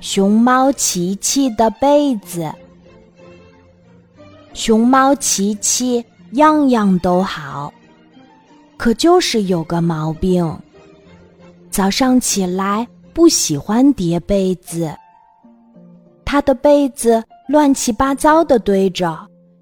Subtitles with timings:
[0.00, 2.50] 熊猫琪琪的被子。
[4.52, 7.72] 熊猫琪琪样样都好，
[8.76, 10.58] 可就是有个毛病：
[11.70, 14.92] 早上起来不喜欢叠被子。
[16.24, 19.18] 他的被子乱七八糟的堆着，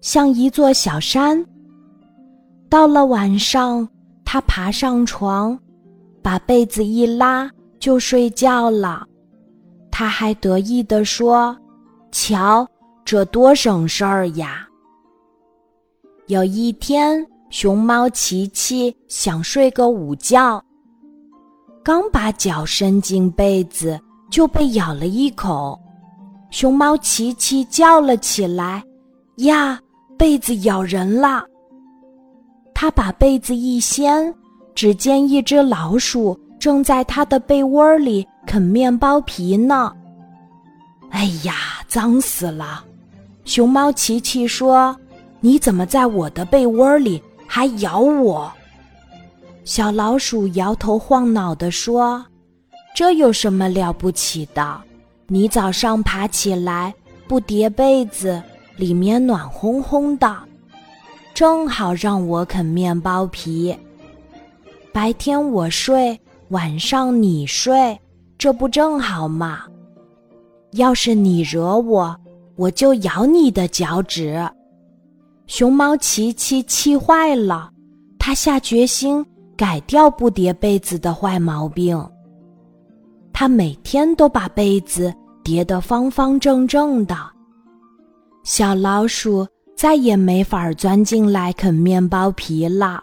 [0.00, 1.44] 像一座小山。
[2.68, 3.88] 到了晚上，
[4.24, 5.58] 他爬上床，
[6.22, 9.06] 把被子一拉就睡觉了。
[9.92, 11.56] 他还得意地说
[12.10, 12.66] ：“瞧，
[13.04, 14.66] 这多省事儿呀！”
[16.26, 20.60] 有一天，熊猫琪琪想睡个午觉，
[21.84, 25.78] 刚把脚伸进被子，就被咬了一口。
[26.50, 28.82] 熊猫琪琪叫了起来
[29.44, 29.78] ：“呀，
[30.16, 31.44] 被子咬人了！”
[32.74, 34.34] 他把被子一掀，
[34.74, 39.92] 只见一只老鼠正在他的被窝里啃面包皮呢。
[41.10, 41.54] 哎呀，
[41.86, 42.84] 脏死了！
[43.44, 44.96] 熊猫琪琪说
[45.40, 48.50] ：“你怎么在我的被窝里还咬我？”
[49.64, 52.24] 小老鼠摇头晃脑地说
[52.94, 54.80] ：“这有什么了不起的？
[55.26, 56.94] 你早上爬起来
[57.28, 58.42] 不叠被子，
[58.76, 60.36] 里面暖烘烘的。”
[61.34, 63.76] 正好让我啃面包皮。
[64.92, 67.98] 白天我睡，晚上你睡，
[68.42, 69.60] 这不正好吗？
[70.72, 72.20] 要是你惹我，
[72.56, 74.44] 我就咬你的脚趾。
[75.46, 77.70] 熊猫琪琪气坏了，
[78.18, 79.24] 他下决心
[79.56, 82.04] 改掉不叠被子的坏毛病。
[83.32, 87.16] 他每天都把被子叠得方方正正的。
[88.42, 89.46] 小老鼠。
[89.74, 93.02] 再也没法钻进来啃面包皮了。